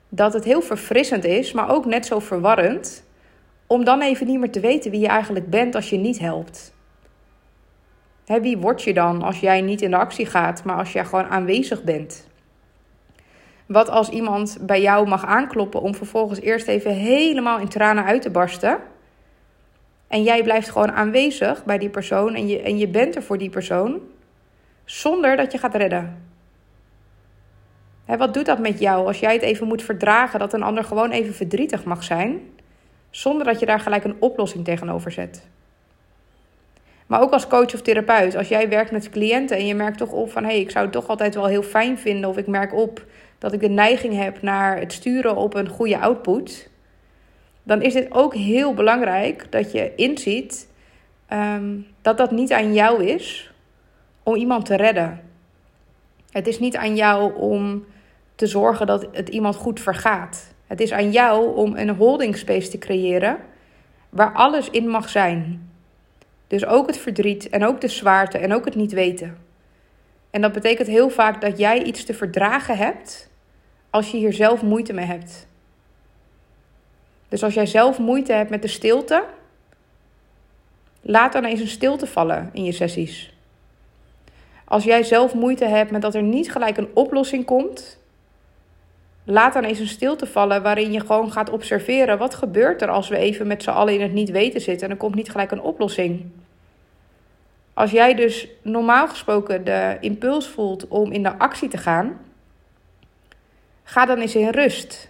Dat 0.10 0.34
het 0.34 0.44
heel 0.44 0.62
verfrissend 0.62 1.26
is, 1.26 1.52
maar 1.52 1.70
ook 1.70 1.86
net 1.86 2.06
zo 2.06 2.20
verwarrend. 2.20 3.04
Om 3.68 3.84
dan 3.84 4.02
even 4.02 4.28
niet 4.28 4.40
meer 4.40 4.52
te 4.52 4.60
weten 4.60 4.92
wie 4.92 5.00
je 5.00 5.08
eigenlijk 5.08 5.50
bent 5.50 5.76
als 5.76 5.90
je 5.90 5.98
niet 5.98 6.20
helpt 6.20 6.75
wie 8.26 8.58
word 8.58 8.84
je 8.84 8.94
dan 8.94 9.22
als 9.22 9.40
jij 9.40 9.62
niet 9.62 9.82
in 9.82 9.92
de 9.92 9.98
actie 9.98 10.26
gaat, 10.26 10.64
maar 10.64 10.78
als 10.78 10.94
jij 10.94 11.06
gewoon 11.06 11.26
aanwezig 11.26 11.84
bent? 11.84 12.28
Wat 13.66 13.90
als 13.90 14.10
iemand 14.10 14.58
bij 14.62 14.82
jou 14.82 15.08
mag 15.08 15.26
aankloppen 15.26 15.82
om 15.82 15.96
vervolgens 15.96 16.40
eerst 16.40 16.68
even 16.68 16.92
helemaal 16.92 17.60
in 17.60 17.68
tranen 17.68 18.04
uit 18.04 18.22
te 18.22 18.30
barsten? 18.30 18.78
En 20.08 20.24
jij 20.24 20.44
blijft 20.44 20.70
gewoon 20.70 20.92
aanwezig 20.92 21.66
bij 21.66 21.78
die 21.78 21.90
persoon 21.90 22.36
en 22.36 22.48
je, 22.48 22.62
en 22.62 22.78
je 22.78 22.88
bent 22.88 23.16
er 23.16 23.24
voor 23.24 23.38
die 23.38 23.50
persoon, 23.50 24.00
zonder 24.86 25.36
dat 25.36 25.52
je 25.52 25.58
gaat 25.58 25.76
redden. 25.76 26.24
wat 28.06 28.34
doet 28.34 28.46
dat 28.46 28.60
met 28.60 28.80
jou 28.80 29.08
als 29.08 29.20
jij 29.20 29.34
het 29.34 29.42
even 29.42 29.68
moet 29.68 29.84
verdragen 29.84 30.40
dat 30.40 30.54
een 30.54 30.64
ander 30.64 30.84
gewoon 30.84 31.12
even 31.12 31.34
verdrietig 31.34 31.84
mag 31.84 32.04
zijn, 32.04 32.40
zonder 33.10 33.46
dat 33.46 33.60
je 33.60 33.66
daar 33.66 33.80
gelijk 33.80 34.04
een 34.04 34.18
oplossing 34.20 34.66
tegenover 34.66 35.12
zet? 35.12 35.48
Maar 37.06 37.22
ook 37.22 37.32
als 37.32 37.48
coach 37.48 37.74
of 37.74 37.82
therapeut, 37.82 38.36
als 38.36 38.48
jij 38.48 38.70
werkt 38.70 38.92
met 38.92 39.10
cliënten 39.10 39.58
en 39.58 39.66
je 39.66 39.76
merkt 39.76 39.98
toch 39.98 40.12
op 40.12 40.32
van 40.32 40.44
hé, 40.44 40.50
hey, 40.50 40.60
ik 40.60 40.72
zou 40.72 40.84
het 40.84 40.94
toch 40.94 41.08
altijd 41.08 41.36
wel 41.36 41.46
heel 41.46 41.64
fijn 41.64 41.98
vinden, 41.98 42.30
of 42.30 42.38
ik 42.38 42.48
merk 42.48 42.74
op 42.74 43.06
dat 43.38 43.54
ik 43.54 43.60
de 43.60 43.70
neiging 43.70 44.16
heb 44.16 44.42
naar 44.42 44.80
het 44.80 44.94
sturen 44.94 45.36
op 45.36 45.54
een 45.54 45.70
goede 45.70 46.00
output, 46.00 46.70
dan 47.64 47.82
is 47.82 47.94
het 47.94 48.08
ook 48.12 48.34
heel 48.34 48.74
belangrijk 48.74 49.52
dat 49.52 49.72
je 49.72 49.96
inziet 49.96 50.68
ehm, 51.28 51.78
dat 52.02 52.18
dat 52.18 52.32
niet 52.32 52.52
aan 52.52 52.74
jou 52.74 53.04
is 53.04 53.54
om 54.24 54.36
iemand 54.36 54.66
te 54.66 54.76
redden. 54.76 55.22
Het 56.32 56.48
is 56.48 56.60
niet 56.60 56.76
aan 56.76 56.96
jou 56.96 57.36
om 57.36 57.86
te 58.36 58.48
zorgen 58.48 58.88
dat 58.88 59.08
het 59.12 59.30
iemand 59.30 59.56
goed 59.56 59.80
vergaat. 59.80 60.54
Het 60.68 60.80
is 60.80 60.92
aan 60.92 61.12
jou 61.12 61.56
om 61.56 61.76
een 61.76 61.90
holding 61.90 62.38
space 62.38 62.70
te 62.70 62.78
creëren 62.78 63.38
waar 64.10 64.34
alles 64.34 64.70
in 64.70 64.88
mag 64.88 65.10
zijn. 65.10 65.70
Dus 66.48 66.66
ook 66.66 66.88
het 66.88 66.98
verdriet 66.98 67.50
en 67.50 67.66
ook 67.66 67.82
de 67.82 67.88
zwaarte 67.88 68.38
en 68.38 68.54
ook 68.54 68.66
het 68.66 68.76
niet 68.76 68.92
weten. 68.92 69.38
En 70.30 70.42
dat 70.42 70.52
betekent 70.52 70.88
heel 70.88 71.10
vaak 71.10 71.42
dat 71.42 71.58
jij 71.58 71.84
iets 71.84 72.04
te 72.04 72.14
verdragen 72.14 72.78
hebt 72.78 73.30
als 73.90 74.12
je 74.12 74.18
hier 74.18 74.34
zelf 74.34 74.62
moeite 74.62 74.94
mee 74.94 75.06
hebt. 75.06 75.48
Dus 77.30 77.44
als 77.44 77.54
jij 77.54 77.66
zelf 77.66 78.00
moeite 78.00 78.34
hebt 78.34 78.50
met 78.50 78.62
de 78.62 78.68
stilte, 78.68 79.24
laat 81.02 81.34
dan 81.34 81.46
eens 81.46 81.60
een 81.60 81.68
stilte 81.68 82.08
vallen 82.08 82.50
in 82.54 82.64
je 82.64 82.72
sessies. 82.72 83.34
Als 84.66 84.84
jij 84.84 85.04
zelf 85.04 85.34
moeite 85.34 85.66
hebt 85.66 85.92
met 85.92 86.02
dat 86.02 86.16
er 86.16 86.24
niet 86.24 86.52
gelijk 86.52 86.78
een 86.78 86.90
oplossing 86.94 87.46
komt, 87.46 88.00
laat 89.26 89.54
dan 89.54 89.64
eens 89.64 89.80
een 89.80 89.88
stilte 89.88 90.26
vallen 90.26 90.62
waarin 90.62 90.92
je 90.92 91.00
gewoon 91.00 91.32
gaat 91.32 91.50
observeren 91.50 92.18
wat 92.18 92.36
gebeurt 92.36 92.82
er 92.82 92.90
als 92.90 93.08
we 93.08 93.18
even 93.18 93.48
met 93.48 93.64
z'n 93.64 93.70
allen 93.70 93.94
in 93.94 94.02
het 94.02 94.14
niet 94.14 94.30
weten 94.30 94.62
zitten 94.62 94.88
en 94.88 94.94
er 94.94 95.00
komt 95.00 95.16
niet 95.16 95.32
gelijk 95.32 95.52
een 95.52 95.62
oplossing. 95.62 96.32
Als 97.74 97.92
jij 97.92 98.16
dus 98.16 98.48
normaal 98.62 99.08
gesproken 99.08 99.66
de 99.66 99.98
impuls 100.00 100.48
voelt 100.48 100.88
om 100.88 101.12
in 101.12 101.24
de 101.24 101.38
actie 101.38 101.70
te 101.70 101.78
gaan, 101.78 102.20
ga 103.84 104.06
dan 104.06 104.20
eens 104.20 104.36
in 104.36 104.50
rust. 104.50 105.10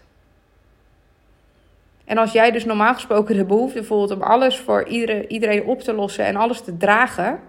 En 2.06 2.18
als 2.18 2.32
jij 2.32 2.52
dus 2.52 2.66
normaal 2.66 2.94
gesproken 2.94 3.36
de 3.36 3.46
behoefte 3.46 3.84
voelt 3.84 4.12
om 4.12 4.22
alles 4.22 4.58
voor 4.58 4.88
iedereen 5.28 5.64
op 5.64 5.82
te 5.82 5.94
lossen 5.94 6.26
en 6.26 6.36
alles 6.36 6.62
te 6.62 6.78
dragen, 6.78 7.40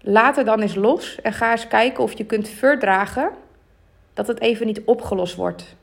laat 0.00 0.36
het 0.36 0.46
dan 0.46 0.60
eens 0.60 0.74
los 0.74 1.20
en 1.20 1.32
ga 1.32 1.50
eens 1.50 1.68
kijken 1.68 2.02
of 2.02 2.12
je 2.12 2.24
kunt 2.24 2.48
verdragen 2.48 3.30
dat 4.14 4.26
het 4.26 4.40
even 4.40 4.66
niet 4.66 4.82
opgelost 4.84 5.34
wordt. 5.34 5.76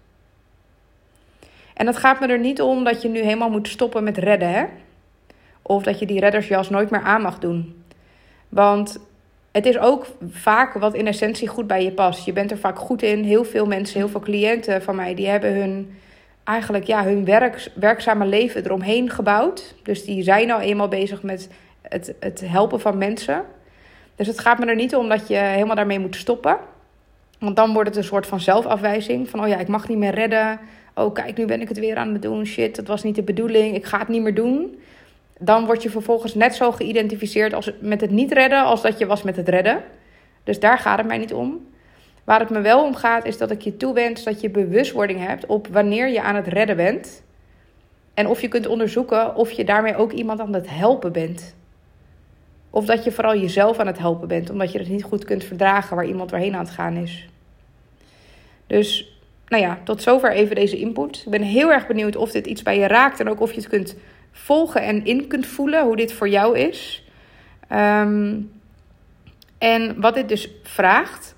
En 1.73 1.87
het 1.87 1.97
gaat 1.97 2.19
me 2.19 2.27
er 2.27 2.39
niet 2.39 2.61
om 2.61 2.83
dat 2.83 3.01
je 3.01 3.09
nu 3.09 3.19
helemaal 3.19 3.49
moet 3.49 3.67
stoppen 3.67 4.03
met 4.03 4.17
redden, 4.17 4.49
hè? 4.49 4.65
Of 5.61 5.83
dat 5.83 5.99
je 5.99 6.05
die 6.05 6.19
reddersjas 6.19 6.69
nooit 6.69 6.89
meer 6.89 7.01
aan 7.01 7.21
mag 7.21 7.39
doen. 7.39 7.83
Want 8.49 8.99
het 9.51 9.65
is 9.65 9.77
ook 9.77 10.05
vaak 10.29 10.73
wat 10.73 10.93
in 10.93 11.07
essentie 11.07 11.47
goed 11.47 11.67
bij 11.67 11.83
je 11.83 11.91
past. 11.91 12.25
Je 12.25 12.33
bent 12.33 12.51
er 12.51 12.57
vaak 12.57 12.79
goed 12.79 13.01
in. 13.01 13.23
Heel 13.23 13.43
veel 13.43 13.65
mensen, 13.65 13.99
heel 13.99 14.09
veel 14.09 14.19
cliënten 14.19 14.81
van 14.81 14.95
mij, 14.95 15.15
die 15.15 15.27
hebben 15.27 15.53
hun, 15.53 15.97
eigenlijk, 16.43 16.85
ja, 16.85 17.03
hun 17.03 17.25
werk, 17.25 17.71
werkzame 17.75 18.25
leven 18.25 18.65
eromheen 18.65 19.09
gebouwd. 19.09 19.75
Dus 19.83 20.03
die 20.03 20.23
zijn 20.23 20.47
nou 20.47 20.61
eenmaal 20.61 20.87
bezig 20.87 21.23
met 21.23 21.49
het, 21.81 22.13
het 22.19 22.41
helpen 22.45 22.79
van 22.79 22.97
mensen. 22.97 23.45
Dus 24.15 24.27
het 24.27 24.39
gaat 24.39 24.59
me 24.59 24.65
er 24.65 24.75
niet 24.75 24.95
om 24.95 25.09
dat 25.09 25.27
je 25.27 25.35
helemaal 25.35 25.75
daarmee 25.75 25.99
moet 25.99 26.15
stoppen. 26.15 26.57
Want 27.39 27.55
dan 27.55 27.73
wordt 27.73 27.89
het 27.89 27.97
een 27.97 28.03
soort 28.03 28.27
van 28.27 28.39
zelfafwijzing. 28.39 29.29
Van, 29.29 29.41
oh 29.41 29.47
ja, 29.47 29.57
ik 29.57 29.67
mag 29.67 29.87
niet 29.87 29.97
meer 29.97 30.13
redden. 30.13 30.59
Oh, 30.95 31.13
kijk, 31.13 31.37
nu 31.37 31.45
ben 31.45 31.61
ik 31.61 31.67
het 31.67 31.79
weer 31.79 31.95
aan 31.95 32.13
het 32.13 32.21
doen. 32.21 32.45
Shit, 32.45 32.75
dat 32.75 32.87
was 32.87 33.03
niet 33.03 33.15
de 33.15 33.23
bedoeling. 33.23 33.75
Ik 33.75 33.85
ga 33.85 33.99
het 33.99 34.07
niet 34.07 34.21
meer 34.21 34.35
doen 34.35 34.77
dan 35.39 35.65
word 35.65 35.83
je 35.83 35.89
vervolgens 35.89 36.35
net 36.35 36.55
zo 36.55 36.71
geïdentificeerd 36.71 37.53
als 37.53 37.71
met 37.79 38.01
het 38.01 38.11
niet 38.11 38.31
redden 38.31 38.63
als 38.63 38.81
dat 38.81 38.97
je 38.97 39.05
was 39.05 39.21
met 39.21 39.35
het 39.35 39.49
redden. 39.49 39.83
Dus 40.43 40.59
daar 40.59 40.77
gaat 40.77 40.97
het 40.97 41.07
mij 41.07 41.17
niet 41.17 41.33
om. 41.33 41.67
Waar 42.23 42.39
het 42.39 42.49
me 42.49 42.61
wel 42.61 42.83
om 42.83 42.95
gaat, 42.95 43.25
is 43.25 43.37
dat 43.37 43.51
ik 43.51 43.61
je 43.61 43.77
toewens 43.77 44.23
dat 44.23 44.41
je 44.41 44.49
bewustwording 44.49 45.25
hebt 45.25 45.45
op 45.45 45.67
wanneer 45.67 46.07
je 46.07 46.21
aan 46.21 46.35
het 46.35 46.47
redden 46.47 46.75
bent. 46.75 47.23
En 48.13 48.27
of 48.27 48.41
je 48.41 48.47
kunt 48.47 48.67
onderzoeken 48.67 49.35
of 49.35 49.51
je 49.51 49.63
daarmee 49.63 49.95
ook 49.95 50.11
iemand 50.11 50.39
aan 50.39 50.53
het 50.53 50.69
helpen 50.69 51.11
bent. 51.11 51.55
Of 52.69 52.85
dat 52.85 53.03
je 53.03 53.11
vooral 53.11 53.37
jezelf 53.37 53.79
aan 53.79 53.87
het 53.87 53.97
helpen 53.97 54.27
bent, 54.27 54.49
omdat 54.49 54.71
je 54.71 54.79
het 54.79 54.89
niet 54.89 55.03
goed 55.03 55.25
kunt 55.25 55.43
verdragen 55.43 55.95
waar 55.95 56.05
iemand 56.05 56.29
doorheen 56.29 56.53
aan 56.53 56.65
het 56.65 56.73
gaan 56.73 56.95
is. 56.95 57.27
Dus, 58.67 59.19
nou 59.47 59.63
ja, 59.63 59.79
tot 59.83 60.01
zover 60.01 60.31
even 60.31 60.55
deze 60.55 60.77
input. 60.77 61.21
Ik 61.25 61.31
ben 61.31 61.41
heel 61.41 61.71
erg 61.71 61.87
benieuwd 61.87 62.15
of 62.15 62.31
dit 62.31 62.47
iets 62.47 62.63
bij 62.63 62.79
je 62.79 62.87
raakt 62.87 63.19
en 63.19 63.29
ook 63.29 63.39
of 63.39 63.51
je 63.51 63.59
het 63.59 63.69
kunt 63.69 63.95
volgen 64.31 64.81
en 64.81 65.05
in 65.05 65.27
kunt 65.27 65.47
voelen 65.47 65.83
hoe 65.83 65.95
dit 65.95 66.13
voor 66.13 66.29
jou 66.29 66.57
is. 66.57 67.03
Ehm, 67.67 68.35
en 69.57 70.01
wat 70.01 70.13
dit 70.13 70.29
dus 70.29 70.49
vraagt, 70.63 71.35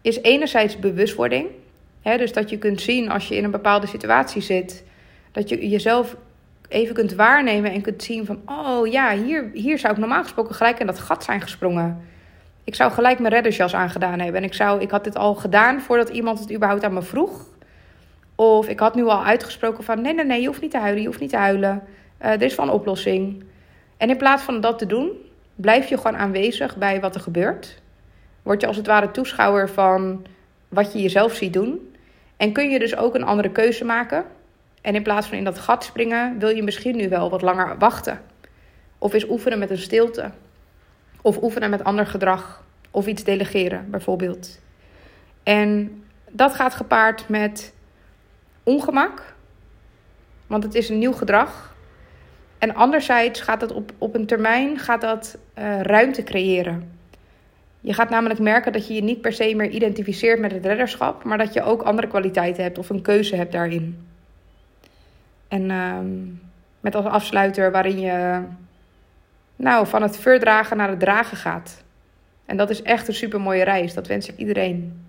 is 0.00 0.22
enerzijds 0.22 0.78
bewustwording. 0.78 1.46
Hè, 2.02 2.16
dus 2.16 2.32
dat 2.32 2.50
je 2.50 2.58
kunt 2.58 2.80
zien 2.80 3.10
als 3.10 3.28
je 3.28 3.36
in 3.36 3.44
een 3.44 3.50
bepaalde 3.50 3.86
situatie 3.86 4.42
zit, 4.42 4.84
dat 5.32 5.48
je 5.48 5.68
jezelf 5.68 6.16
even 6.72 6.94
kunt 6.94 7.14
waarnemen 7.14 7.72
en 7.72 7.80
kunt 7.80 8.02
zien 8.02 8.26
van, 8.26 8.40
oh 8.46 8.86
ja, 8.86 9.14
hier, 9.16 9.50
hier 9.52 9.78
zou 9.78 9.92
ik 9.92 9.98
normaal 9.98 10.22
gesproken 10.22 10.54
gelijk 10.54 10.78
in 10.78 10.86
dat 10.86 10.98
gat 10.98 11.24
zijn 11.24 11.40
gesprongen. 11.40 12.00
Ik 12.64 12.74
zou 12.74 12.92
gelijk 12.92 13.18
mijn 13.18 13.34
reddersjas 13.34 13.74
aangedaan 13.74 14.18
hebben. 14.18 14.40
En 14.40 14.46
ik, 14.46 14.54
zou, 14.54 14.80
ik 14.80 14.90
had 14.90 15.04
dit 15.04 15.16
al 15.16 15.34
gedaan 15.34 15.80
voordat 15.80 16.08
iemand 16.08 16.38
het 16.38 16.52
überhaupt 16.52 16.84
aan 16.84 16.92
me 16.92 17.02
vroeg. 17.02 17.46
Of 18.34 18.68
ik 18.68 18.78
had 18.78 18.94
nu 18.94 19.04
al 19.04 19.24
uitgesproken 19.24 19.84
van, 19.84 20.00
nee, 20.00 20.14
nee, 20.14 20.24
nee, 20.24 20.40
je 20.40 20.46
hoeft 20.46 20.60
niet 20.60 20.70
te 20.70 20.78
huilen, 20.78 21.00
je 21.00 21.06
hoeft 21.06 21.20
niet 21.20 21.30
te 21.30 21.36
huilen. 21.36 21.82
Uh, 22.22 22.28
er 22.28 22.42
is 22.42 22.54
van 22.54 22.70
oplossing. 22.70 23.44
En 23.96 24.10
in 24.10 24.16
plaats 24.16 24.42
van 24.42 24.60
dat 24.60 24.78
te 24.78 24.86
doen, 24.86 25.10
blijf 25.54 25.88
je 25.88 25.96
gewoon 25.96 26.16
aanwezig 26.16 26.76
bij 26.76 27.00
wat 27.00 27.14
er 27.14 27.20
gebeurt. 27.20 27.80
Word 28.42 28.60
je 28.60 28.66
als 28.66 28.76
het 28.76 28.86
ware 28.86 29.10
toeschouwer 29.10 29.68
van 29.68 30.26
wat 30.68 30.92
je 30.92 31.02
jezelf 31.02 31.34
ziet 31.34 31.52
doen. 31.52 31.94
En 32.36 32.52
kun 32.52 32.70
je 32.70 32.78
dus 32.78 32.96
ook 32.96 33.14
een 33.14 33.24
andere 33.24 33.50
keuze 33.50 33.84
maken. 33.84 34.24
En 34.82 34.94
in 34.94 35.02
plaats 35.02 35.26
van 35.26 35.38
in 35.38 35.44
dat 35.44 35.58
gat 35.58 35.84
springen, 35.84 36.38
wil 36.38 36.48
je 36.48 36.62
misschien 36.62 36.96
nu 36.96 37.08
wel 37.08 37.30
wat 37.30 37.42
langer 37.42 37.78
wachten. 37.78 38.20
Of 38.98 39.12
eens 39.12 39.28
oefenen 39.28 39.58
met 39.58 39.70
een 39.70 39.78
stilte. 39.78 40.30
Of 41.22 41.42
oefenen 41.42 41.70
met 41.70 41.84
ander 41.84 42.06
gedrag. 42.06 42.64
Of 42.90 43.06
iets 43.06 43.24
delegeren, 43.24 43.90
bijvoorbeeld. 43.90 44.60
En 45.42 46.02
dat 46.30 46.54
gaat 46.54 46.74
gepaard 46.74 47.28
met 47.28 47.74
ongemak. 48.62 49.34
Want 50.46 50.64
het 50.64 50.74
is 50.74 50.88
een 50.88 50.98
nieuw 50.98 51.12
gedrag. 51.12 51.74
En 52.58 52.74
anderzijds 52.74 53.40
gaat 53.40 53.60
dat 53.60 53.72
op, 53.72 53.92
op 53.98 54.14
een 54.14 54.26
termijn 54.26 54.78
gaat 54.78 55.00
dat, 55.00 55.38
uh, 55.58 55.80
ruimte 55.80 56.22
creëren. 56.22 56.90
Je 57.80 57.94
gaat 57.94 58.10
namelijk 58.10 58.40
merken 58.40 58.72
dat 58.72 58.86
je 58.86 58.94
je 58.94 59.02
niet 59.02 59.20
per 59.20 59.32
se 59.32 59.54
meer 59.54 59.68
identificeert 59.68 60.40
met 60.40 60.52
het 60.52 60.66
redderschap, 60.66 61.24
maar 61.24 61.38
dat 61.38 61.52
je 61.52 61.62
ook 61.62 61.82
andere 61.82 62.06
kwaliteiten 62.06 62.62
hebt 62.62 62.78
of 62.78 62.90
een 62.90 63.02
keuze 63.02 63.36
hebt 63.36 63.52
daarin. 63.52 64.11
En 65.52 65.70
uh, 65.70 65.98
met 66.80 66.94
als 66.94 67.04
afsluiter 67.04 67.70
waarin 67.70 68.00
je 68.00 68.42
nou, 69.56 69.86
van 69.86 70.02
het 70.02 70.16
verdragen 70.16 70.76
naar 70.76 70.88
het 70.88 71.00
dragen 71.00 71.36
gaat. 71.36 71.82
En 72.46 72.56
dat 72.56 72.70
is 72.70 72.82
echt 72.82 73.08
een 73.08 73.14
super 73.14 73.40
mooie 73.40 73.64
reis. 73.64 73.94
Dat 73.94 74.06
wens 74.06 74.28
ik 74.28 74.36
iedereen. 74.36 75.04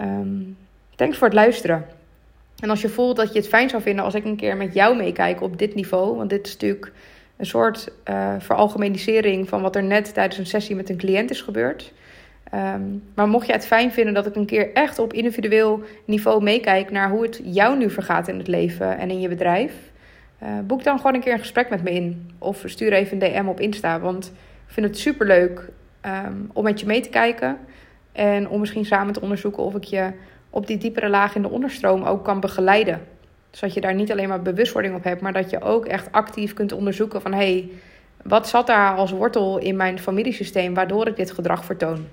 Um, 0.00 0.56
thanks 0.96 1.18
voor 1.18 1.26
het 1.26 1.36
luisteren. 1.36 1.86
En 2.58 2.70
als 2.70 2.80
je 2.80 2.88
voelt 2.88 3.16
dat 3.16 3.32
je 3.32 3.38
het 3.38 3.48
fijn 3.48 3.68
zou 3.68 3.82
vinden 3.82 4.04
als 4.04 4.14
ik 4.14 4.24
een 4.24 4.36
keer 4.36 4.56
met 4.56 4.74
jou 4.74 4.96
meekijk 4.96 5.40
op 5.40 5.58
dit 5.58 5.74
niveau, 5.74 6.16
want 6.16 6.30
dit 6.30 6.46
is 6.46 6.52
natuurlijk 6.52 6.92
een 7.36 7.46
soort 7.46 7.92
uh, 8.08 8.34
veralgemenisering 8.38 9.48
van 9.48 9.62
wat 9.62 9.76
er 9.76 9.82
net 9.82 10.14
tijdens 10.14 10.38
een 10.38 10.46
sessie 10.46 10.76
met 10.76 10.90
een 10.90 10.96
cliënt 10.96 11.30
is 11.30 11.40
gebeurd. 11.40 11.92
Um, 12.54 13.02
maar 13.14 13.28
mocht 13.28 13.46
je 13.46 13.52
het 13.52 13.66
fijn 13.66 13.92
vinden 13.92 14.14
dat 14.14 14.26
ik 14.26 14.34
een 14.34 14.46
keer 14.46 14.72
echt 14.72 14.98
op 14.98 15.12
individueel 15.12 15.82
niveau 16.04 16.42
meekijk 16.42 16.90
naar 16.90 17.10
hoe 17.10 17.22
het 17.22 17.40
jou 17.44 17.78
nu 17.78 17.90
vergaat 17.90 18.28
in 18.28 18.38
het 18.38 18.48
leven 18.48 18.98
en 18.98 19.10
in 19.10 19.20
je 19.20 19.28
bedrijf, 19.28 19.72
uh, 20.42 20.48
boek 20.66 20.84
dan 20.84 20.96
gewoon 20.96 21.14
een 21.14 21.20
keer 21.20 21.32
een 21.32 21.38
gesprek 21.38 21.70
met 21.70 21.82
me 21.82 21.90
in. 21.90 22.30
Of 22.38 22.62
stuur 22.66 22.92
even 22.92 23.22
een 23.22 23.32
DM 23.32 23.48
op 23.48 23.60
Insta, 23.60 24.00
want 24.00 24.26
ik 24.66 24.72
vind 24.72 24.86
het 24.86 24.98
super 24.98 25.26
leuk 25.26 25.68
um, 26.06 26.50
om 26.52 26.64
met 26.64 26.80
je 26.80 26.86
mee 26.86 27.00
te 27.00 27.08
kijken. 27.08 27.58
En 28.12 28.48
om 28.48 28.60
misschien 28.60 28.84
samen 28.84 29.12
te 29.12 29.20
onderzoeken 29.20 29.62
of 29.62 29.74
ik 29.74 29.84
je 29.84 30.10
op 30.50 30.66
die 30.66 30.78
diepere 30.78 31.08
laag 31.08 31.34
in 31.34 31.42
de 31.42 31.50
onderstroom 31.50 32.02
ook 32.02 32.24
kan 32.24 32.40
begeleiden. 32.40 33.00
Zodat 33.50 33.74
je 33.74 33.80
daar 33.80 33.94
niet 33.94 34.12
alleen 34.12 34.28
maar 34.28 34.42
bewustwording 34.42 34.94
op 34.94 35.04
hebt, 35.04 35.20
maar 35.20 35.32
dat 35.32 35.50
je 35.50 35.60
ook 35.60 35.86
echt 35.86 36.12
actief 36.12 36.52
kunt 36.52 36.72
onderzoeken 36.72 37.22
van 37.22 37.32
hé, 37.32 37.38
hey, 37.38 37.70
wat 38.22 38.48
zat 38.48 38.66
daar 38.66 38.96
als 38.96 39.10
wortel 39.10 39.58
in 39.58 39.76
mijn 39.76 39.98
familiesysteem 39.98 40.74
waardoor 40.74 41.06
ik 41.06 41.16
dit 41.16 41.30
gedrag 41.30 41.64
vertoon? 41.64 42.06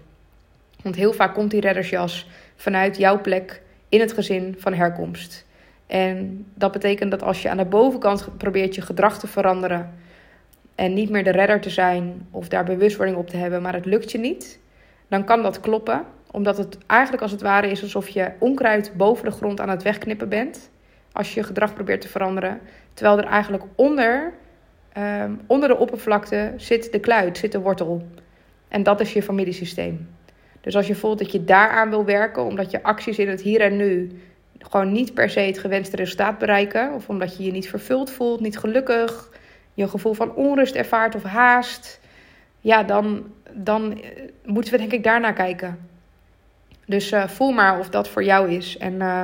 Want 0.83 0.95
heel 0.95 1.13
vaak 1.13 1.33
komt 1.33 1.51
die 1.51 1.61
reddersjas 1.61 2.29
vanuit 2.55 2.97
jouw 2.97 3.21
plek 3.21 3.61
in 3.89 4.00
het 4.00 4.13
gezin 4.13 4.55
van 4.57 4.73
herkomst. 4.73 5.45
En 5.88 6.45
dat 6.53 6.71
betekent 6.71 7.11
dat 7.11 7.23
als 7.23 7.41
je 7.41 7.50
aan 7.50 7.57
de 7.57 7.65
bovenkant 7.65 8.38
probeert 8.38 8.75
je 8.75 8.81
gedrag 8.81 9.19
te 9.19 9.27
veranderen 9.27 9.93
en 10.75 10.93
niet 10.93 11.09
meer 11.09 11.23
de 11.23 11.31
redder 11.31 11.61
te 11.61 11.69
zijn 11.69 12.27
of 12.31 12.47
daar 12.47 12.63
bewustwording 12.63 13.17
op 13.17 13.29
te 13.29 13.38
hebben, 13.38 13.61
maar 13.61 13.73
het 13.73 13.85
lukt 13.85 14.11
je 14.11 14.17
niet, 14.17 14.59
dan 15.07 15.25
kan 15.25 15.43
dat 15.43 15.59
kloppen 15.59 16.05
omdat 16.31 16.57
het 16.57 16.77
eigenlijk 16.88 17.21
als 17.21 17.31
het 17.31 17.41
ware 17.41 17.71
is 17.71 17.81
alsof 17.81 18.07
je 18.07 18.31
onkruid 18.39 18.91
boven 18.97 19.25
de 19.25 19.31
grond 19.31 19.59
aan 19.59 19.69
het 19.69 19.83
wegknippen 19.83 20.29
bent. 20.29 20.69
Als 21.11 21.33
je 21.33 21.39
je 21.39 21.45
gedrag 21.45 21.73
probeert 21.73 22.01
te 22.01 22.07
veranderen. 22.07 22.59
Terwijl 22.93 23.17
er 23.17 23.25
eigenlijk 23.25 23.63
onder, 23.75 24.33
um, 24.97 25.41
onder 25.47 25.69
de 25.69 25.77
oppervlakte 25.77 26.53
zit 26.57 26.91
de 26.91 27.00
kluit, 27.00 27.38
zit 27.38 27.51
de 27.51 27.59
wortel. 27.59 28.07
En 28.67 28.83
dat 28.83 29.00
is 29.00 29.13
je 29.13 29.23
familiesysteem. 29.23 30.07
Dus 30.62 30.75
als 30.75 30.88
je 30.88 30.96
voelt 30.96 31.20
dat 31.20 31.32
je 31.32 31.44
daaraan 31.44 31.89
wil 31.89 32.06
werken, 32.06 32.46
omdat 32.46 32.72
je 32.72 32.84
acties 32.84 33.18
in 33.20 33.30
het 33.30 33.41
hier 33.41 33.62
en 33.62 33.77
nu 33.77 34.22
gewoon 34.60 34.91
niet 34.91 35.13
per 35.13 35.30
se 35.30 35.39
het 35.39 35.60
gewenste 35.60 35.96
resultaat 35.96 36.38
bereiken, 36.38 36.94
of 36.94 37.10
omdat 37.10 37.38
je 37.38 37.44
je 37.44 37.51
niet 37.51 37.70
vervuld 37.70 38.12
voelt, 38.12 38.39
niet 38.39 38.58
gelukkig, 38.58 39.30
je 39.74 39.84
een 39.84 39.89
gevoel 39.89 40.13
van 40.13 40.36
onrust 40.36 40.75
ervaart 40.75 41.15
of 41.15 41.24
haast, 41.24 42.00
ja, 42.60 42.84
dan, 42.84 43.34
dan 43.51 44.01
eh, 44.01 44.10
moeten 44.46 44.72
we 44.72 44.77
denk 44.77 44.91
ik 44.91 45.03
daarnaar 45.03 45.34
kijken. 45.34 45.89
Dus 46.86 47.12
uh, 47.12 47.27
voel 47.27 47.51
maar 47.51 47.80
of 47.80 47.89
dat 47.89 48.10
voor 48.10 48.24
jou 48.24 48.51
is. 48.51 48.77
En 48.77 48.94
uh, 48.94 49.24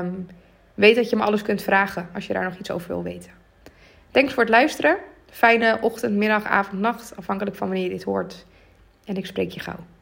weet 0.74 0.96
dat 0.96 1.10
je 1.10 1.16
me 1.16 1.24
alles 1.24 1.42
kunt 1.42 1.62
vragen 1.62 2.10
als 2.14 2.28
je 2.28 2.34
daar 2.34 2.44
nog 2.44 2.58
iets 2.58 2.72
over 2.72 2.88
wil 2.88 3.04
weten. 3.04 3.32
Thanks 4.12 4.34
voor 4.34 4.44
het 4.44 4.52
luisteren. 4.52 4.98
Fijne 5.30 5.78
ochtend, 5.82 6.16
middag, 6.16 6.44
avond, 6.44 6.82
nacht, 6.82 7.16
afhankelijk 7.16 7.56
van 7.56 7.68
wanneer 7.68 7.86
je 7.86 7.94
dit 7.94 8.04
hoort. 8.04 8.46
En 9.06 9.16
ik 9.16 9.26
spreek 9.26 9.52
je 9.52 9.60
gauw. 9.60 9.97